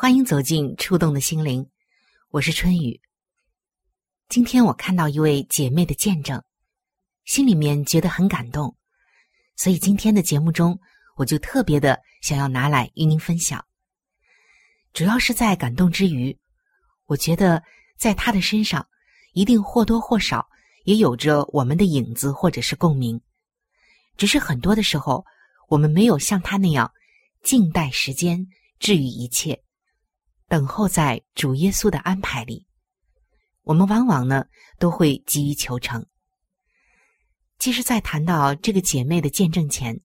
[0.00, 1.68] 欢迎走进触动的心灵，
[2.30, 3.00] 我是春雨。
[4.28, 6.40] 今天我看到一位姐妹的见证，
[7.24, 8.76] 心里面觉得很感动。
[9.56, 10.78] 所以今天的节目中，
[11.16, 13.66] 我就特别的想要拿来与您分享。
[14.92, 16.38] 主要是在感动之余，
[17.06, 17.60] 我觉得
[17.98, 18.88] 在他的身上
[19.32, 20.48] 一定或多或少
[20.84, 23.20] 也有着我们的影子或者是共鸣，
[24.16, 25.26] 只是很多的时候
[25.68, 26.88] 我们没有像他那样
[27.42, 28.46] 静待时间
[28.78, 29.60] 治愈一切，
[30.48, 32.66] 等候在主耶稣的安排里，
[33.62, 34.46] 我们往往呢
[34.78, 36.04] 都会急于求成。
[37.58, 40.00] 其实，在谈到这个姐妹的见证前，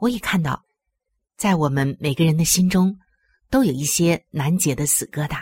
[0.00, 0.64] 我也看到，
[1.36, 2.98] 在我们每个人的心中，
[3.50, 5.40] 都有一些难解的死疙瘩。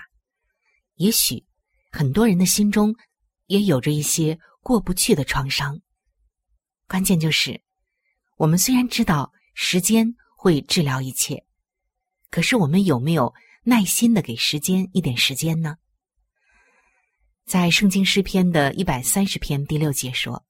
[0.96, 1.46] 也许，
[1.90, 2.94] 很多人的心中
[3.46, 5.80] 也有着一些过不去的创伤。
[6.88, 7.62] 关键就是，
[8.36, 11.46] 我们虽然知道时间会治疗一切，
[12.30, 13.32] 可是我们有没有
[13.68, 15.76] 耐心的给时间一点时间呢？
[17.46, 20.46] 在圣经诗篇的一百三十篇第六节说。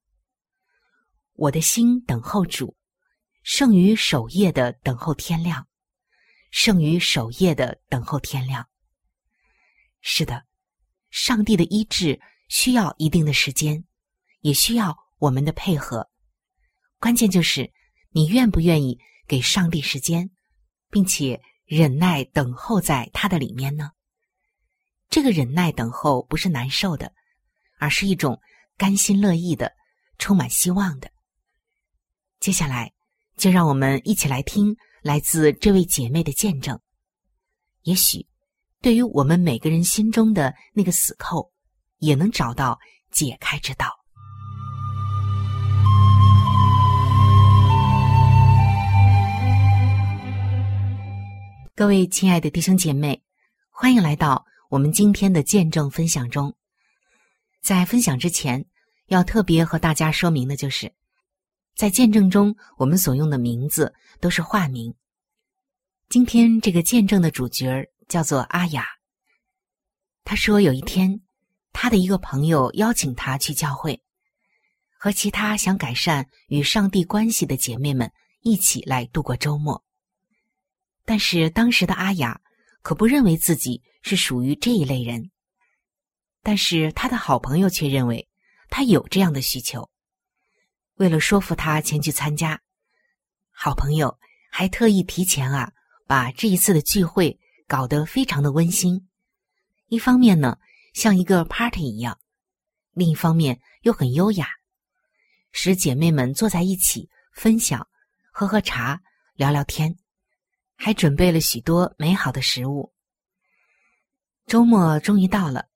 [1.32, 2.76] 我的心等候主，
[3.42, 5.66] 胜于守夜的等候天亮，
[6.50, 8.68] 胜于守夜的等候天亮。
[10.02, 10.44] 是的，
[11.08, 13.82] 上帝的医治需要一定的时间，
[14.40, 16.10] 也需要我们的配合。
[16.98, 17.72] 关键就是
[18.10, 20.30] 你愿不愿意给上帝时间，
[20.90, 23.90] 并且忍耐等候在他的里面呢？
[25.10, 27.12] 这个忍耐等候不是难受的，
[27.78, 28.40] 而是一种
[28.76, 29.72] 甘心乐意的、
[30.16, 31.10] 充满希望的。
[32.38, 32.92] 接下来，
[33.36, 36.78] 就让我们一起来听来自这位姐妹的见证。
[37.82, 38.28] 也许，
[38.80, 41.52] 对于我们每个人心中的那个死扣，
[41.98, 42.78] 也能找到
[43.10, 44.05] 解开之道。
[51.76, 53.22] 各位亲爱的弟兄姐妹，
[53.68, 56.56] 欢迎来到我们今天的见证分享中。
[57.60, 58.64] 在分享之前，
[59.08, 60.94] 要特别和大家说明的就是。
[61.74, 64.94] 在见证中，我们所用的名字都是化名。
[66.08, 68.86] 今天这个见证的主角叫做阿雅。
[70.24, 71.20] 他说，有一天，
[71.74, 74.02] 他的一个朋友邀请他去教会，
[74.98, 78.10] 和其他想改善与上帝关系的姐妹们
[78.40, 79.84] 一起来度过周末。
[81.06, 82.38] 但是当时的阿雅
[82.82, 85.30] 可不认为自己是属于这一类人，
[86.42, 88.28] 但是他的好朋友却认为
[88.68, 89.88] 他有这样的需求。
[90.96, 92.60] 为了说服他前去参加，
[93.50, 94.18] 好朋友
[94.50, 95.72] 还特意提前啊，
[96.06, 97.38] 把这一次的聚会
[97.68, 99.08] 搞得非常的温馨。
[99.88, 100.58] 一方面呢，
[100.92, 102.14] 像一个 party 一样；
[102.92, 104.48] 另一方面又很优雅，
[105.52, 107.86] 使姐妹们坐在一起分享、
[108.32, 109.00] 喝喝茶、
[109.34, 109.96] 聊聊天，
[110.76, 112.92] 还准备了许多美好的食物。
[114.46, 115.68] 周末终于到了，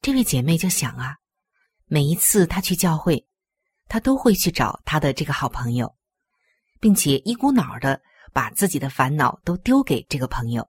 [0.00, 1.16] 这位姐妹就想啊，
[1.86, 3.26] 每一次她去教会。
[3.88, 5.94] 她都会去找她的这个好朋友，
[6.80, 8.00] 并且一股脑的
[8.32, 10.66] 把自己的烦恼都丢给这个朋友，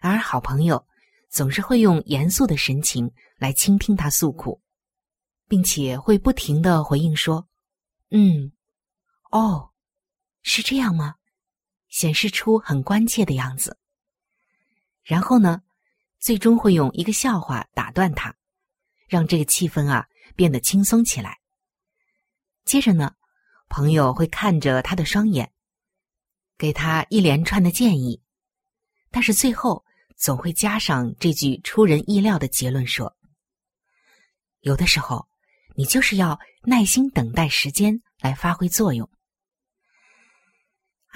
[0.00, 0.86] 而好朋友
[1.28, 4.62] 总是会用严肃的神情来倾听他诉苦，
[5.46, 7.46] 并且会不停的回应说
[8.10, 8.50] ：“嗯，
[9.30, 9.70] 哦，
[10.42, 11.16] 是这样吗？”
[11.88, 13.78] 显示出很关切的样子。
[15.02, 15.62] 然后呢，
[16.18, 18.34] 最终会用一个笑话打断他，
[19.08, 21.38] 让这个气氛啊变得轻松起来。
[22.64, 23.14] 接着呢，
[23.68, 25.52] 朋友会看着他的双眼，
[26.58, 28.20] 给他一连串的建议，
[29.10, 29.84] 但是最后
[30.16, 33.16] 总会加上这句出人意料的结论：说，
[34.60, 35.28] 有的时候
[35.76, 39.08] 你就是要耐心等待时间来发挥作用。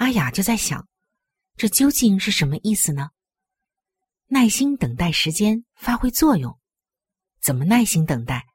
[0.01, 0.87] 阿雅就在想，
[1.55, 3.11] 这究竟是什么意思呢？
[4.25, 6.59] 耐心等待时间发挥作用，
[7.39, 8.47] 怎么耐心等待？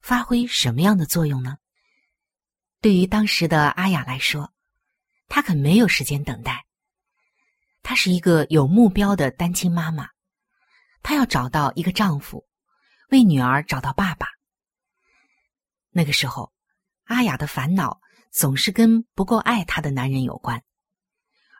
[0.00, 1.58] 发挥什么样的作用呢？
[2.80, 4.54] 对于当时的阿雅来说，
[5.28, 6.64] 她可没有时间等待。
[7.82, 10.08] 她是一个有目标的单亲妈妈，
[11.02, 12.48] 她要找到一个丈夫，
[13.10, 14.26] 为女儿找到爸爸。
[15.90, 16.50] 那个时候，
[17.04, 18.00] 阿雅的烦恼
[18.30, 20.64] 总是跟不够爱她的男人有关，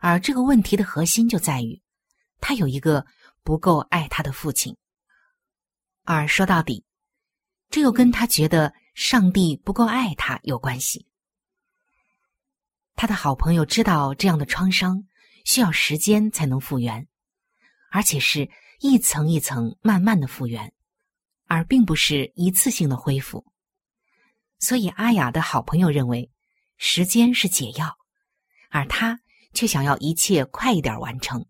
[0.01, 1.81] 而这个问题的核心就在于，
[2.41, 3.05] 他有一个
[3.43, 4.77] 不够爱他的父亲。
[6.05, 6.85] 而说到底，
[7.69, 11.07] 这又跟他觉得上帝不够爱他有关系。
[12.97, 15.05] 他的好朋友知道这样的创伤
[15.45, 17.07] 需要时间才能复原，
[17.91, 20.73] 而且是一层一层慢慢的复原，
[21.47, 23.45] 而并不是一次性的恢复。
[24.59, 26.31] 所以阿雅的好朋友认为
[26.77, 27.97] 时间是解药，
[28.71, 29.21] 而他
[29.55, 31.47] 却想要一切快一点完成。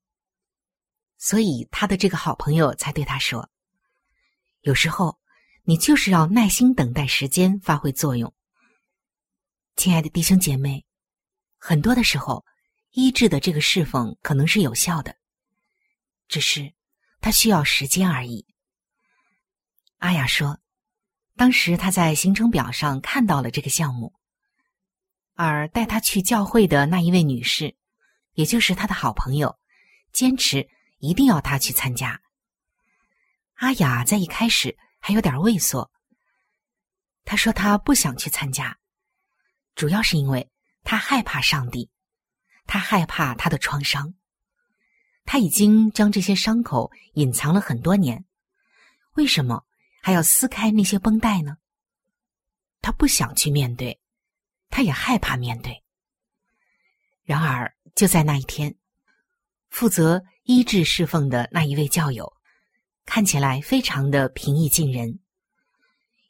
[1.17, 3.51] 所以他的这个好朋友才对他说
[4.63, 5.19] ：“有时候
[5.65, 8.33] 你就是要耐心等待时间发挥作用。”
[9.77, 10.85] 亲爱的弟兄姐妹。
[11.61, 12.45] 很多的时候，
[12.91, 15.17] 医治的这个侍奉可能是有效的，
[16.29, 16.73] 只是
[17.21, 18.47] 他需要时间而已。
[19.97, 20.61] 阿雅说，
[21.35, 24.15] 当时他在行程表上看到了这个项目，
[25.35, 27.77] 而带他去教会的那一位女士，
[28.39, 29.59] 也就是他的好朋友，
[30.13, 30.69] 坚持
[30.99, 32.21] 一定要他去参加。
[33.55, 35.91] 阿雅在一开始还有点畏缩，
[37.25, 38.79] 他说他不想去参加，
[39.75, 40.49] 主要是因为。
[40.85, 41.91] 他害怕上帝，
[42.65, 44.15] 他害怕他的创伤，
[45.27, 48.25] 他已经将这些伤口隐藏了很多年，
[49.17, 49.67] 为什么
[50.01, 51.59] 还要撕开那些绷带呢？
[52.81, 54.01] 他不想去面对，
[54.71, 55.83] 他也害怕面对。
[57.29, 58.75] 然而，就在那一天，
[59.69, 62.33] 负责医治侍奉的那一位教友，
[63.05, 65.19] 看起来非常的平易近人，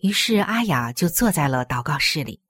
[0.00, 2.42] 于是阿雅就坐在了祷告室里，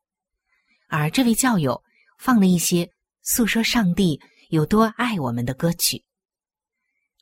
[0.89, 1.85] 而这位教友。
[2.21, 2.93] 放了一些
[3.23, 6.05] 诉说上帝有多爱我们的歌曲。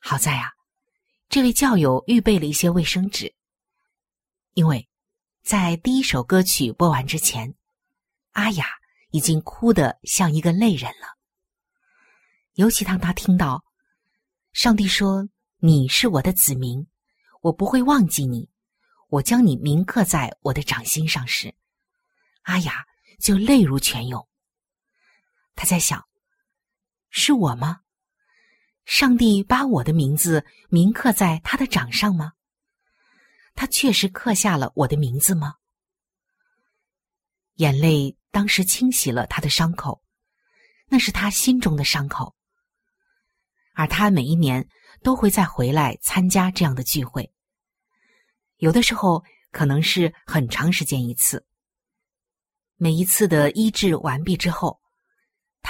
[0.01, 0.53] 好在啊，
[1.29, 3.31] 这位教友预备了一些卫生纸，
[4.55, 4.89] 因为
[5.43, 7.53] 在第一首歌曲播完之前，
[8.31, 8.65] 阿雅
[9.11, 11.16] 已经哭得像一个泪人了。
[12.57, 13.63] 尤其当他听到
[14.51, 15.29] 上帝说
[15.61, 16.87] ：“你是我的子民，
[17.41, 18.49] 我不会忘记你，
[19.09, 21.53] 我将你铭刻在我的掌心上时，
[22.41, 22.83] 阿雅
[23.19, 24.27] 就泪如泉涌。
[25.53, 26.03] 他在想
[27.11, 27.81] ：“是我吗？
[28.85, 32.33] 上帝把我的名字铭刻在他的掌上吗？
[33.53, 35.57] 他确实刻下了我的名字吗？”
[37.57, 40.01] 眼泪当时清洗了他的伤口，
[40.87, 42.35] 那是他心中的伤口。
[43.77, 44.67] 而他每一年
[45.03, 47.31] 都会再回来参加这样的聚会，
[48.57, 51.45] 有的时候可能是很长时间一次。
[52.75, 54.79] 每一次的医治完毕之后。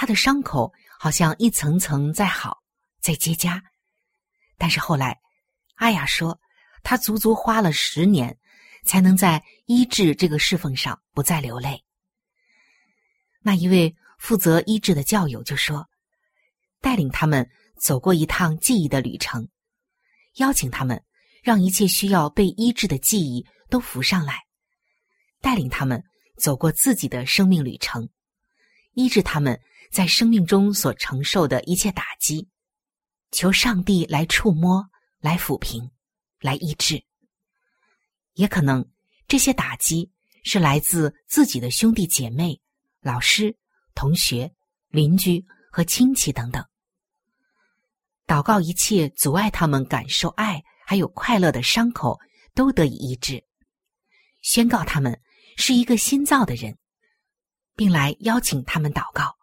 [0.00, 2.62] 他的伤口好像一层层在好，
[3.00, 3.60] 在结痂，
[4.56, 5.18] 但是后来，
[5.74, 6.38] 阿雅说，
[6.84, 8.38] 他足足花了十年，
[8.84, 11.82] 才能在医治这个侍奉上不再流泪。
[13.40, 15.84] 那一位负责医治的教友就说，
[16.80, 19.48] 带领他们走过一趟记忆的旅程，
[20.34, 21.02] 邀请他们，
[21.42, 24.40] 让一切需要被医治的记忆都浮上来，
[25.40, 26.02] 带领他们
[26.36, 28.08] 走过自己的生命旅程，
[28.92, 29.60] 医治他们。
[29.90, 32.46] 在生命中所承受的一切打击，
[33.30, 34.86] 求上帝来触摸、
[35.18, 35.90] 来抚平、
[36.40, 37.02] 来医治。
[38.34, 38.86] 也可能
[39.26, 40.12] 这些打击
[40.44, 42.60] 是来自自己的兄弟姐妹、
[43.00, 43.56] 老师、
[43.94, 44.52] 同学、
[44.88, 45.42] 邻居
[45.72, 46.62] 和亲戚等等。
[48.28, 52.20] 祷告一切阻碍他们感受爱还有快乐的伤口
[52.54, 53.42] 都得以医治，
[54.42, 55.18] 宣告他们
[55.56, 56.76] 是一个新造的人，
[57.74, 59.34] 并来邀请他们祷告。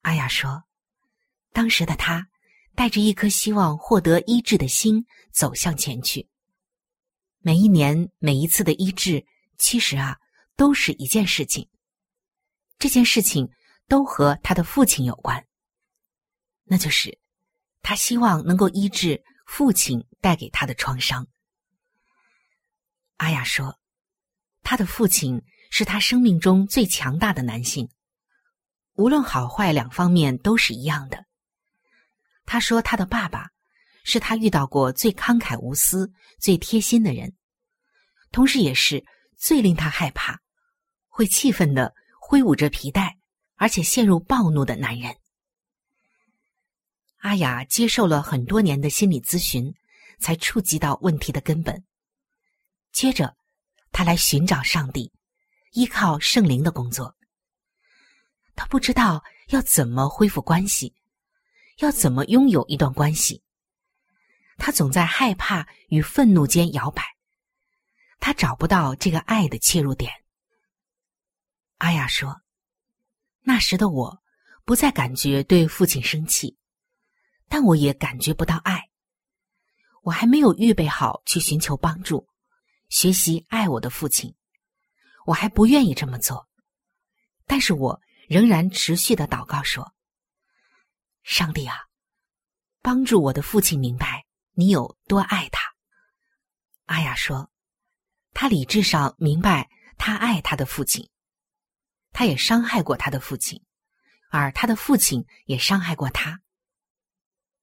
[0.00, 0.64] 阿雅说
[1.54, 2.26] ：“当时的他
[2.74, 6.28] 带着一颗希望获得医治的心走向前去。
[7.38, 9.24] 每一年每一次的医治，
[9.56, 10.18] 其实啊
[10.56, 11.68] 都是一件事情。
[12.78, 13.48] 这件事情
[13.86, 15.46] 都和他的父亲有关，
[16.64, 17.16] 那就是
[17.82, 21.26] 他希望能够医治父亲带给他的创伤。
[23.16, 23.78] 阿雅说，
[24.62, 27.88] 他的父亲是他生命中最强大的男性，
[28.94, 31.24] 无论好坏两方面都是一样的。
[32.44, 33.48] 他说，他的爸爸
[34.04, 36.10] 是他遇到过最慷慨无私、
[36.40, 37.36] 最贴心的人，
[38.30, 39.04] 同时也是
[39.36, 40.40] 最令他害怕、
[41.08, 43.18] 会气愤的挥舞着皮带，
[43.56, 45.14] 而且陷入暴怒的男人。
[47.22, 49.72] 阿雅接受了很多年的心理咨询，
[50.18, 51.84] 才触及到问题的根本。
[52.90, 53.36] 接着，
[53.92, 55.12] 他来寻找上帝，
[55.70, 57.14] 依靠圣灵的工作。
[58.56, 60.96] 他不知道要怎么恢复关系，
[61.78, 63.40] 要怎么拥有一段关系。
[64.58, 67.04] 他总在害怕与愤怒间摇摆，
[68.18, 70.10] 他找不到这个爱的切入点。
[71.78, 72.42] 阿雅说
[73.42, 74.22] ：“那时的我，
[74.64, 76.58] 不再感觉对父亲生气。”
[77.52, 78.88] 但我也感觉不到爱，
[80.00, 82.26] 我还没有预备好去寻求帮助，
[82.88, 84.34] 学习爱我的父亲，
[85.26, 86.48] 我还不愿意这么做。
[87.46, 89.92] 但是我仍然持续的祷告说
[91.24, 91.76] ：“上帝啊，
[92.80, 95.74] 帮助我的父亲明白你有多爱他。”
[96.88, 97.52] 阿雅说
[98.32, 99.68] ：“他理智上明白
[99.98, 101.10] 他爱他的父亲，
[102.12, 103.62] 他也伤害过他的父亲，
[104.30, 106.40] 而他的父亲也伤害过他。”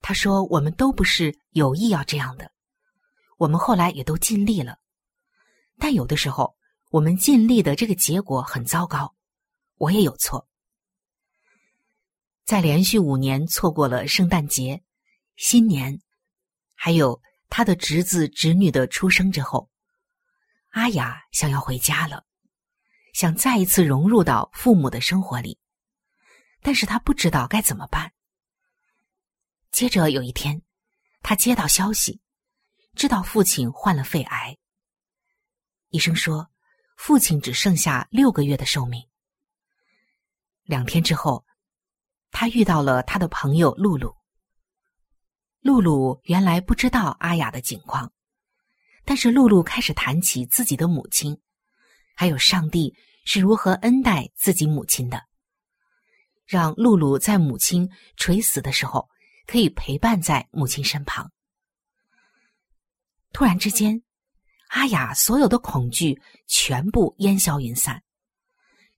[0.01, 2.51] 他说：“我们都不是有意要这样的，
[3.38, 4.79] 我们后来也都尽力了，
[5.77, 6.56] 但有的时候
[6.89, 9.13] 我们尽力的这个结果很糟糕，
[9.75, 10.48] 我也有错。
[12.46, 14.82] 在连续五年错过了圣诞节、
[15.36, 16.01] 新年，
[16.74, 19.70] 还有他的侄子侄女的出生之后，
[20.70, 22.25] 阿雅想要回家了，
[23.13, 25.60] 想再一次融入到父母的生活里，
[26.62, 28.12] 但是他不知道该怎么办。”
[29.71, 30.61] 接着有一天，
[31.21, 32.19] 他接到消息，
[32.95, 34.57] 知道父亲患了肺癌。
[35.89, 36.49] 医生说，
[36.97, 39.07] 父亲只剩下六个月的寿命。
[40.63, 41.45] 两天之后，
[42.31, 44.15] 他遇到了他的朋友露露。
[45.61, 48.11] 露露原来不知道阿雅的境况，
[49.05, 51.39] 但是露露开始谈起自己的母亲，
[52.15, 55.23] 还有上帝是如何恩待自己母亲的，
[56.45, 59.07] 让露露在母亲垂死的时候。
[59.50, 61.32] 可以陪伴在母亲身旁。
[63.34, 64.03] 突然之间，
[64.68, 68.03] 阿雅所有的恐惧全部烟消云散，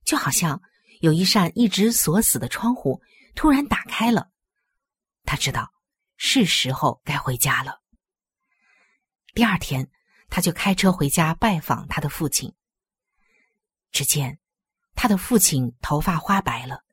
[0.04, 0.60] 就好像
[1.00, 3.00] 有一扇一直锁死的窗户
[3.34, 4.28] 突然打开了。
[5.24, 5.72] 他知道
[6.18, 7.80] 是时候该回家了。
[9.32, 9.90] 第二天，
[10.28, 12.54] 他就开车回家拜访他的父亲。
[13.90, 14.38] 只见
[14.94, 16.84] 他的父亲头发花白了，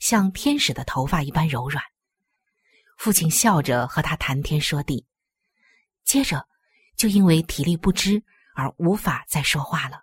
[0.00, 1.84] 像天使的头发一般柔软。
[2.98, 5.06] 父亲笑着和他谈天说地，
[6.04, 6.48] 接着
[6.96, 8.24] 就因为体力不支
[8.56, 10.02] 而无法再说话了。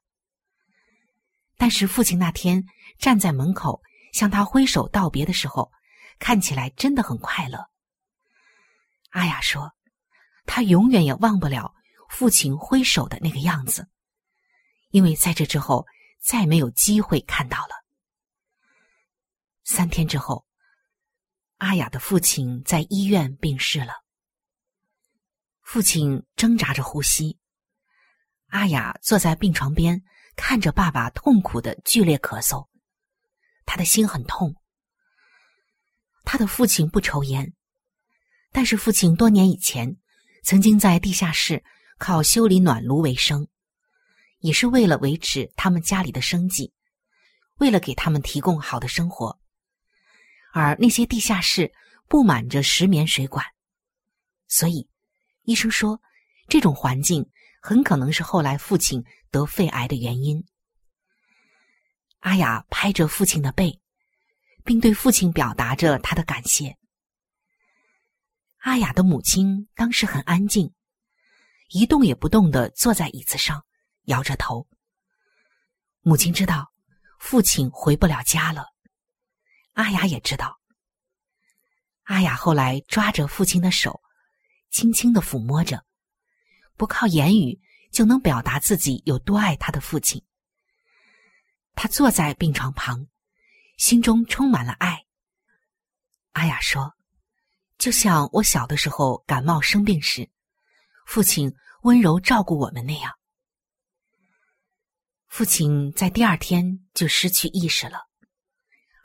[1.57, 2.65] 但是父亲那天
[2.97, 3.81] 站在门口
[4.13, 5.69] 向他挥手道别的时候，
[6.19, 7.69] 看起来真的很快乐。
[9.09, 9.73] 阿雅说
[10.47, 11.75] ：“他永远也忘不了
[12.09, 13.89] 父亲挥手的那个样子，
[14.91, 15.85] 因为在这之后
[16.21, 17.75] 再没有机会看到了。”
[19.65, 20.45] 三天之后。
[21.57, 23.93] 阿雅的父亲在医院病逝了。
[25.62, 27.38] 父亲挣扎着呼吸，
[28.47, 30.03] 阿雅坐在病床边，
[30.35, 32.67] 看着爸爸痛苦的剧烈咳嗽，
[33.65, 34.55] 他的心很痛。
[36.24, 37.53] 他的父亲不抽烟，
[38.51, 39.97] 但是父亲多年以前
[40.43, 41.63] 曾经在地下室
[41.97, 43.47] 靠修理暖炉为生，
[44.39, 46.74] 也是为了维持他们家里的生计，
[47.59, 49.39] 为了给他们提供好的生活。
[50.55, 51.74] 而那些地下室
[52.07, 53.45] 布满着石棉水管，
[54.47, 54.88] 所以
[55.41, 56.01] 医生说，
[56.47, 57.29] 这种环境
[57.62, 60.41] 很可能是后来父亲得肺癌的原因。
[62.19, 63.81] 阿雅拍着父亲的背，
[64.63, 66.77] 并对父亲表达着他的感谢。
[68.59, 70.74] 阿雅的母亲当时很安静，
[71.67, 73.65] 一动也不动的坐在椅子上，
[74.05, 74.65] 摇着头。
[76.00, 76.71] 母亲知道
[77.19, 78.74] 父亲回不了家了。
[79.75, 80.60] 阿雅也知道。
[82.03, 84.01] 阿雅后来抓着父亲的手，
[84.70, 85.86] 轻轻的抚摸着，
[86.75, 87.60] 不靠言语
[87.91, 90.24] 就能表达自己有多爱他的父亲。
[91.74, 93.08] 他坐在病床旁，
[93.77, 95.05] 心中充满了爱。
[96.32, 96.94] 阿雅说
[97.77, 100.29] ：“就像我小的时候感冒生病时，
[101.05, 103.13] 父亲温柔照顾我们那样。”
[105.27, 108.08] 父亲在第二天就失去意识了。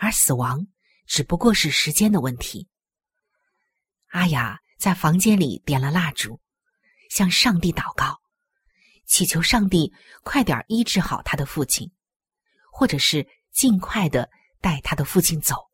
[0.01, 0.67] 而死亡
[1.07, 2.67] 只不过是时间的问题。
[4.09, 6.41] 阿雅在房间里点了蜡烛，
[7.11, 8.19] 向上帝祷告，
[9.05, 9.93] 祈求上帝
[10.23, 11.93] 快点医治好他的父亲，
[12.73, 14.31] 或者是尽快的
[14.63, 15.71] 带他的父亲走，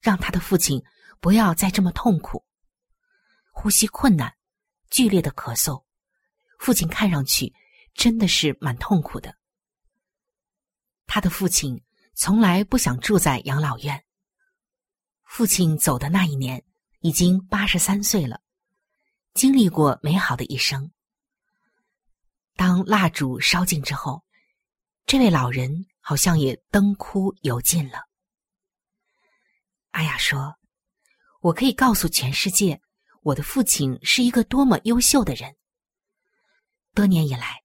[0.00, 0.82] 让他的父亲
[1.20, 2.42] 不要再这么痛苦，
[3.52, 4.34] 呼吸困难，
[4.88, 5.84] 剧烈的咳嗽，
[6.58, 7.52] 父亲看上去
[7.92, 9.36] 真的是蛮痛苦的。
[11.06, 11.84] 他的父亲
[12.22, 14.04] 从来不想住在养老院。
[15.24, 16.62] 父亲走的那一年。
[17.02, 18.42] 已经八十三岁了，
[19.32, 20.92] 经历过美好的一生。
[22.56, 24.22] 当蜡烛烧尽之后，
[25.06, 28.00] 这位老人好像也灯枯油尽了。
[29.92, 30.56] 阿雅说
[31.40, 32.82] ：“我可以告诉全世界，
[33.22, 35.56] 我的父亲是一个多么优秀的人。
[36.92, 37.62] 多年以来，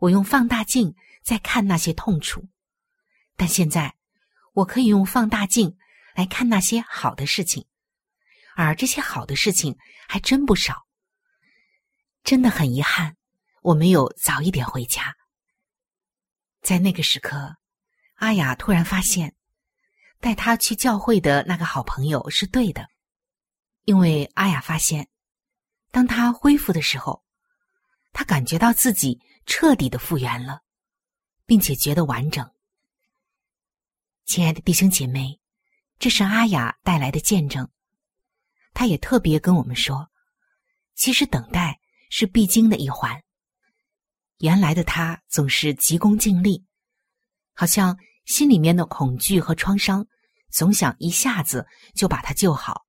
[0.00, 2.48] 我用放大镜在看那些痛楚，
[3.40, 3.94] 但现在，
[4.52, 5.74] 我可以用放大镜
[6.14, 7.66] 来看那些好的事情。”
[8.54, 10.86] 而这些好的事情还真不少，
[12.22, 13.16] 真的很遗憾，
[13.62, 15.16] 我没有早一点回家。
[16.60, 17.56] 在那个时刻，
[18.16, 19.34] 阿雅突然发现，
[20.20, 22.86] 带他去教会的那个好朋友是对的，
[23.84, 25.08] 因为阿雅发现，
[25.90, 27.24] 当他恢复的时候，
[28.12, 30.60] 他感觉到自己彻底的复原了，
[31.46, 32.46] 并且觉得完整。
[34.30, 35.40] 亲爱的弟兄姐妹，
[35.98, 37.68] 这是阿雅带来的见证。
[38.72, 40.08] 他也特别跟我们说，
[40.94, 43.20] 其实等待是必经的一环。
[44.38, 46.64] 原来的他总是急功近利，
[47.54, 50.06] 好像心里面的恐惧和创伤，
[50.48, 52.86] 总想一下子就把他救好。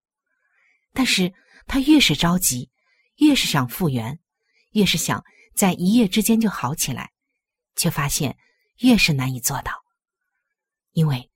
[0.94, 1.34] 但是
[1.66, 2.70] 他越是着急，
[3.16, 4.20] 越是想复原，
[4.74, 5.24] 越是想
[5.56, 7.10] 在一夜之间就好起来，
[7.76, 8.38] 却发现
[8.82, 9.74] 越是难以做到。
[10.92, 11.31] 因为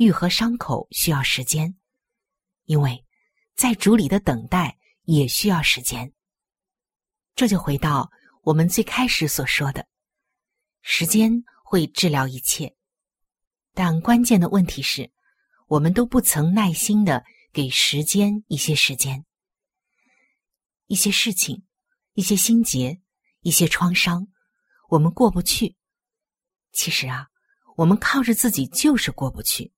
[0.00, 1.76] 愈合伤口需要时间，
[2.64, 3.04] 因为。
[3.54, 6.14] 在主里的等待也需要时间。
[7.34, 8.10] 这就回到
[8.42, 9.86] 我们最开始所说的，
[10.80, 12.74] 时间会治疗一切，
[13.74, 15.12] 但关键的问题是，
[15.66, 19.26] 我们都不曾耐心的给时间一些时间，
[20.86, 21.66] 一些事情，
[22.14, 22.98] 一些心结，
[23.40, 24.26] 一些创伤，
[24.88, 25.76] 我们过不去。
[26.72, 27.28] 其实啊，
[27.76, 29.70] 我们靠着自己就是过不去，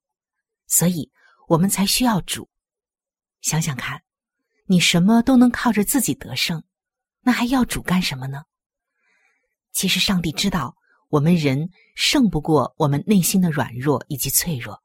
[0.73, 1.13] 所以
[1.49, 2.49] 我们才需要主。
[3.43, 4.03] 想想看，
[4.65, 6.65] 你什么都能靠着自己得胜，
[7.21, 8.45] 那还要主干什么呢？
[9.73, 10.75] 其实上帝知道
[11.11, 14.83] 我们人胜不过我们内心的软弱以及脆弱，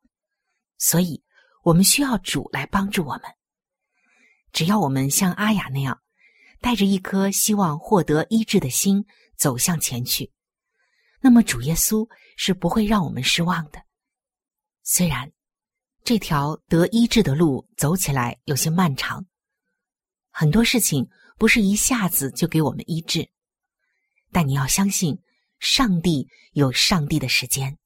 [0.78, 1.24] 所以
[1.64, 3.24] 我们需要主来帮助我们。
[4.52, 6.02] 只要我们像阿雅那样，
[6.60, 9.06] 带着一颗希望获得医治的心
[9.38, 10.34] 走向前去，
[11.22, 13.82] 那么主耶稣是不会让我们失望的。
[14.84, 15.32] 虽然。
[16.08, 19.26] 这条得医治的路走起来有些漫长，
[20.32, 23.30] 很多事情不是一下子就给我们医治，
[24.32, 25.20] 但你要相信，
[25.60, 27.78] 上帝有上帝的时间，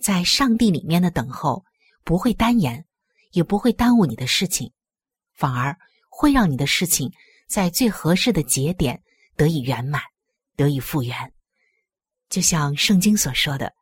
[0.00, 1.66] 在上帝里面的等候
[2.02, 2.86] 不会单言，
[3.32, 4.72] 也不会耽误你的事情，
[5.34, 5.76] 反而
[6.08, 7.12] 会让你的事情
[7.46, 9.02] 在最合适的节点
[9.36, 10.00] 得以圆满，
[10.56, 11.14] 得以复原。
[12.30, 13.74] 就像圣经所说的，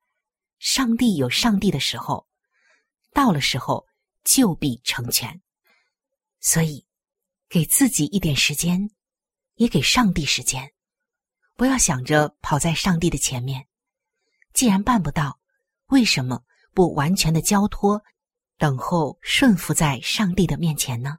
[0.59, 2.26] 上帝有上帝的时候。
[3.16, 3.87] 到了时候，
[4.24, 5.40] 就必成全。
[6.38, 6.87] 所以，
[7.48, 8.90] 给自己一点时间，
[9.55, 10.70] 也给上帝时间。
[11.55, 13.66] 不要想着跑在上帝的前面。
[14.52, 15.40] 既然办不到，
[15.87, 18.02] 为什么不完全的交托，
[18.59, 21.16] 等候顺服在上帝的面前呢？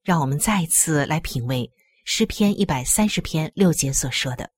[0.00, 1.70] 让我们再一次来品味
[2.06, 4.50] 诗篇一百三十篇六节所说的：“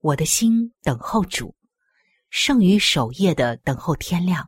[0.00, 1.56] 我的心等候主。”
[2.36, 4.44] 胜于守夜的等候天亮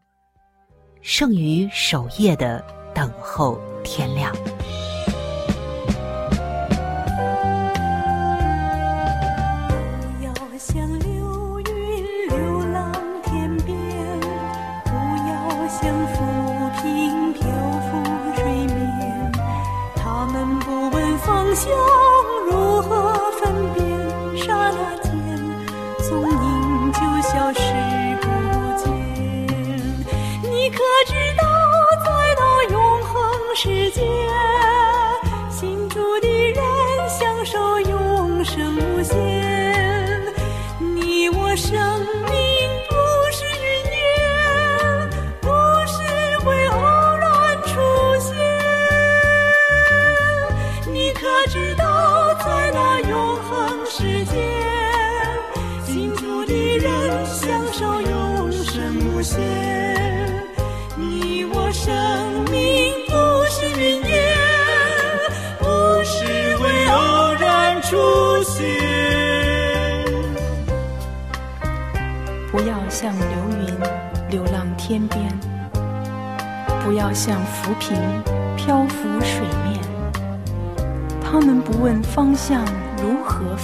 [1.02, 2.60] 胜于守夜的
[2.92, 4.34] 等候天亮。
[4.34, 4.50] 不
[10.24, 13.76] 要像流云流浪天边
[14.82, 14.90] 不
[15.28, 16.24] 要像浮
[16.82, 17.40] 萍漂
[17.86, 18.02] 浮
[18.34, 19.32] 水面
[19.94, 22.15] 他们不问方向。
[33.86, 34.45] 世界，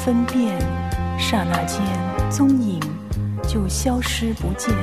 [0.04, 0.58] 分辨？
[1.16, 1.80] 刹那间，
[2.28, 2.80] 踪影
[3.46, 4.74] 就消失不见。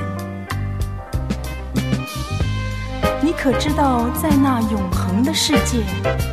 [3.20, 5.82] 你可知道，在那永恒的世界，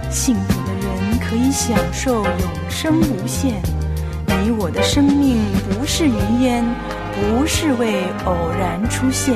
[0.10, 3.62] 幸福的人可以享受永生无限。
[4.26, 5.38] 你我的生命
[5.70, 6.64] 不是云烟，
[7.14, 9.36] 不是为偶然出现。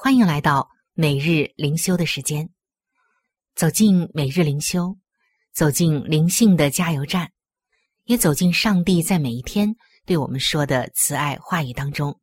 [0.00, 2.48] 欢迎来到每日灵修的时间，
[3.56, 4.96] 走进每日灵修，
[5.52, 7.32] 走进灵性的加油站，
[8.04, 9.74] 也走进上帝在每一天
[10.06, 12.16] 对我们说的慈爱话语当中。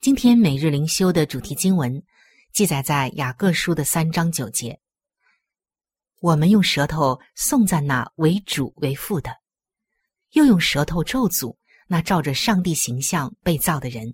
[0.00, 2.02] 今天每日灵修的主题经文
[2.52, 4.80] 记载在雅各书的三章九节。
[6.18, 9.30] 我们用舌头颂赞那为主为父的，
[10.32, 14.12] 又用舌头咒诅那照着上帝形象被造的人。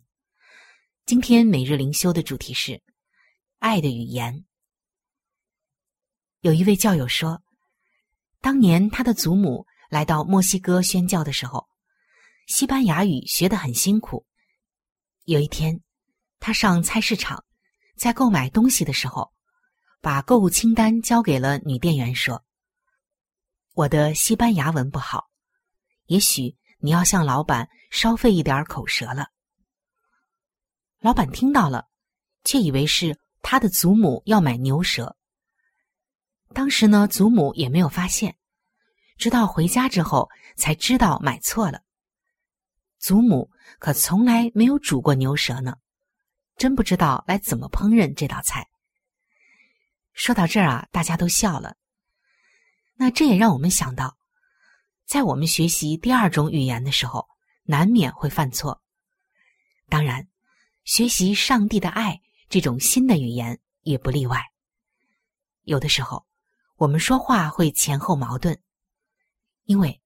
[1.06, 2.82] 今天每日灵修的主题是
[3.58, 4.46] 爱的语言。
[6.40, 7.42] 有一位教友说，
[8.40, 11.68] 当年他的祖母来到墨西哥宣教的时候，
[12.46, 14.24] 西班牙语学得很辛苦。
[15.24, 15.78] 有一天，
[16.40, 17.44] 他上菜市场，
[17.98, 19.30] 在购买东西的时候，
[20.00, 22.42] 把购物清单交给了女店员，说
[23.76, 25.28] ：“我的西班牙文不好，
[26.06, 29.28] 也许你要向老板稍费一点口舌了。”
[31.04, 31.86] 老板听到了，
[32.44, 35.14] 却以为是他的祖母要买牛舌。
[36.54, 38.38] 当时呢，祖母也没有发现，
[39.18, 41.82] 直到回家之后才知道买错了。
[42.98, 45.76] 祖母可从来没有煮过牛舌呢，
[46.56, 48.66] 真不知道来怎么烹饪这道菜。
[50.14, 51.76] 说到这儿啊，大家都笑了。
[52.94, 54.16] 那这也让我们想到，
[55.04, 57.28] 在我们学习第二种语言的时候，
[57.64, 58.80] 难免会犯错。
[59.90, 60.26] 当然。
[60.85, 64.38] 学习上帝的爱这种新的语言也不例外。
[65.62, 66.27] 有的时候，
[66.77, 68.61] 我们说话会前后矛盾，
[69.64, 70.01] 因为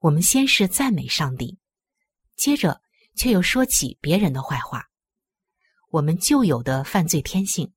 [0.00, 1.58] 我们先是赞美上帝，
[2.36, 2.82] 接着
[3.16, 4.84] 却又说起别人的坏话。
[5.90, 7.72] 我们旧有的犯罪天性，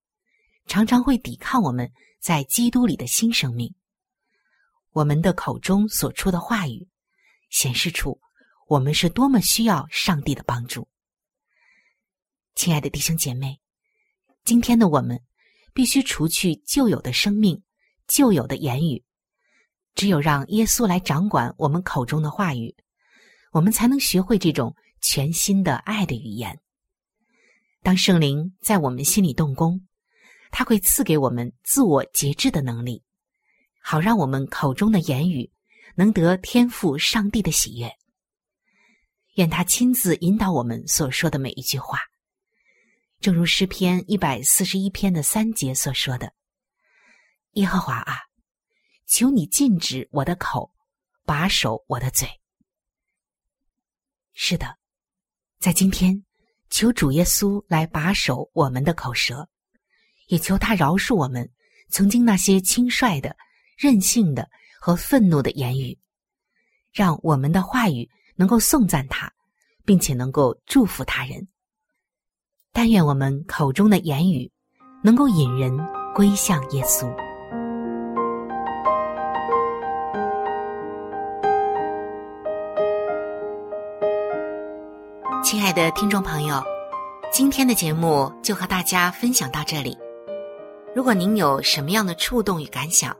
[0.67, 3.73] 常常会抵抗我们在基督里的新生命。
[4.91, 6.89] 我们的口中所出的话语，
[7.49, 8.19] 显示出
[8.67, 10.85] 我们是多么需要上帝的帮助。
[12.63, 13.59] 亲爱的弟兄姐妹，
[14.45, 15.19] 今天的我们
[15.73, 17.59] 必须除去旧有的生命、
[18.07, 19.03] 旧有的言语，
[19.95, 22.75] 只有让耶稣来掌管我们口中的话语，
[23.51, 26.55] 我们才能学会这种全新的爱的语言。
[27.81, 29.81] 当圣灵在我们心里动工，
[30.51, 33.01] 他会赐给我们自我节制的能力，
[33.81, 35.51] 好让我们口中的言语
[35.95, 37.91] 能得天赋上帝的喜悦。
[39.37, 41.97] 愿他亲自引导我们所说的每一句话。
[43.21, 46.33] 正如诗篇一百四十一篇的三节所说的
[47.53, 48.17] ：“耶和华啊，
[49.05, 50.73] 求你禁止我的口，
[51.23, 52.27] 把守我的嘴。”
[54.33, 54.75] 是的，
[55.59, 56.25] 在今天，
[56.71, 59.47] 求主耶稣来把守我们的口舌，
[60.25, 61.47] 也求他饶恕我们
[61.89, 63.37] 曾经那些轻率的、
[63.77, 65.95] 任性的和愤怒的言语，
[66.91, 69.31] 让我们的话语能够颂赞他，
[69.85, 71.47] 并且能够祝福他人。
[72.73, 74.49] 但愿我们口中的言语
[75.03, 75.77] 能够引人
[76.15, 77.05] 归向耶稣。
[85.43, 86.63] 亲爱的听众朋友，
[87.31, 89.97] 今天的节目就和大家分享到这里。
[90.95, 93.15] 如果您有什么样的触动与感想，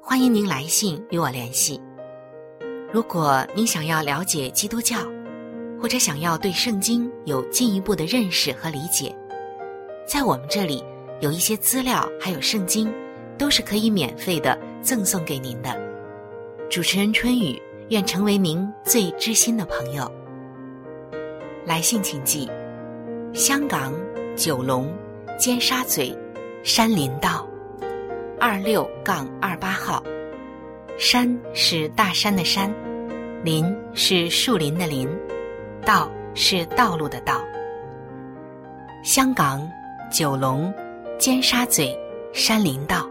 [0.00, 1.80] 欢迎您来信与我联系。
[2.92, 4.96] 如果您想要了解基督教，
[5.80, 9.14] 或者想要对圣经有进一步的认识和理解，
[10.06, 10.82] 在我们这里
[11.20, 12.92] 有一些资料，还有圣经，
[13.38, 15.78] 都是可以免费的赠送给您的。
[16.68, 17.60] 主持人春雨
[17.90, 20.10] 愿成为您最知心的朋友。
[21.64, 22.50] 来信请寄：
[23.32, 23.94] 香港
[24.34, 24.92] 九龙
[25.38, 26.16] 尖沙咀
[26.62, 27.48] 山林道
[28.40, 30.02] 二六杠二八号。
[30.98, 32.74] 山是大山的山，
[33.44, 35.06] 林是树林的林，
[35.84, 37.40] 道是道路的道。
[39.02, 39.68] 香港
[40.10, 40.72] 九龙
[41.18, 41.96] 尖沙咀
[42.32, 43.08] 山林道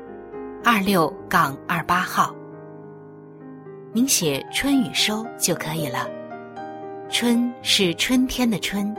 [0.64, 2.36] 二六杠二八号。
[3.94, 6.10] 您写“春雨收”就可以了。
[7.10, 8.94] 春是春天的春，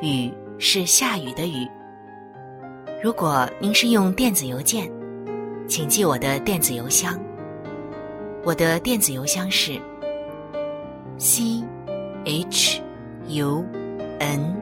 [0.00, 1.68] 雨是下雨的雨。
[3.02, 4.90] 如果您是用电子邮件，
[5.68, 7.18] 请记我的电子邮箱。
[8.42, 9.78] 我的电子邮箱是
[11.18, 11.62] c
[12.24, 12.80] h
[13.30, 13.64] u
[14.18, 14.56] n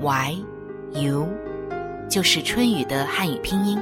[0.00, 0.36] y
[0.92, 1.26] u，
[2.08, 3.78] 就是春雨的汉语拼音。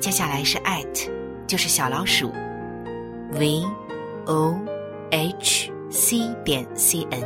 [0.00, 1.10] 接下来是 at，
[1.46, 2.32] 就是小老鼠
[3.32, 3.62] v
[4.24, 4.58] o
[5.10, 7.22] h c 点 c n。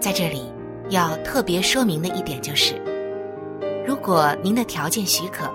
[0.00, 0.52] 在这里，
[0.90, 2.74] 要特别说明的一点就是，
[3.86, 5.48] 如果您的条件许可，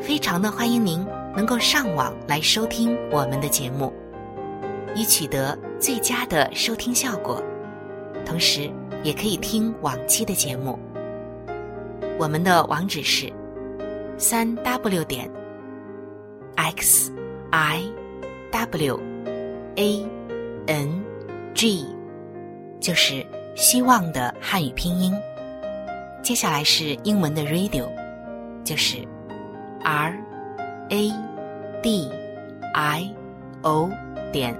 [0.00, 3.92] 非常的欢迎您能够上网来收听我们的节目，
[4.94, 7.42] 以取得最佳的收听效果。
[8.28, 8.70] 同时，
[9.02, 10.78] 也可以听往期的节目。
[12.18, 13.32] 我们的网址是
[14.18, 15.30] 三 w 点
[16.56, 17.10] x
[17.50, 17.82] i
[18.50, 19.00] w
[19.76, 20.06] a
[20.66, 21.02] n
[21.54, 21.86] g，
[22.78, 23.24] 就是。
[23.58, 25.12] 希望的汉语拼音，
[26.22, 27.88] 接下来是英文的 radio，
[28.62, 28.98] 就是
[29.82, 30.16] r
[30.90, 31.12] a
[31.82, 32.08] d
[32.72, 33.14] i
[33.62, 33.90] o
[34.30, 34.54] 点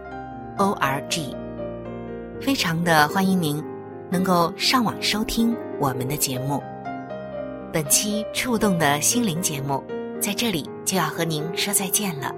[0.56, 1.32] o r g。
[2.40, 3.62] 非常的欢迎您
[4.10, 6.62] 能够上网收听我们的节目。
[7.72, 9.82] 本期触动的心灵节目
[10.20, 12.34] 在这里就要和您说再见了，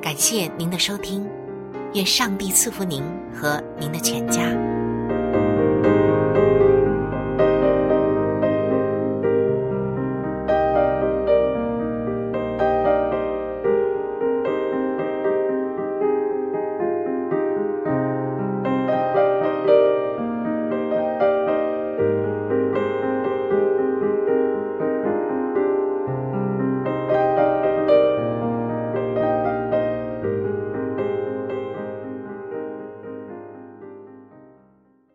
[0.00, 1.28] 感谢您的收听，
[1.94, 4.71] 愿上帝赐福您和您的全家。